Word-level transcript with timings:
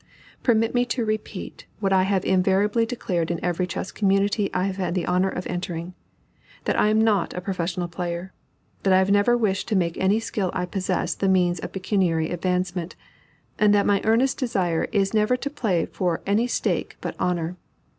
Permit 0.41 0.73
me 0.73 0.83
to 0.85 1.05
repeat 1.05 1.67
what 1.79 1.93
I 1.93 2.01
have 2.09 2.25
invariably 2.25 2.87
declared 2.87 3.29
in 3.29 3.39
every 3.45 3.67
chess 3.67 3.91
community 3.91 4.49
I 4.51 4.63
have 4.65 4.77
had 4.77 4.95
the 4.95 5.05
honor 5.05 5.29
of 5.29 5.45
entering, 5.45 5.93
that 6.65 6.75
I 6.75 6.87
am 6.87 6.99
not 6.99 7.35
a 7.35 7.39
professional 7.39 7.87
player 7.87 8.33
that 8.81 8.93
I 8.93 9.11
never 9.11 9.37
wished 9.37 9.67
to 9.67 9.75
make 9.75 9.99
any 9.99 10.19
skill 10.19 10.49
I 10.55 10.65
possess 10.65 11.13
the 11.13 11.29
means 11.29 11.59
of 11.59 11.71
pecuniary 11.71 12.31
advancement 12.31 12.95
and 13.59 13.75
that 13.75 13.85
my 13.85 14.01
earnest 14.03 14.39
desire 14.39 14.85
is 14.91 15.13
never 15.13 15.37
to 15.37 15.49
play 15.51 15.85
for 15.85 16.23
any 16.25 16.47
stake 16.47 16.97
but 16.99 17.15
honor. 17.19 17.57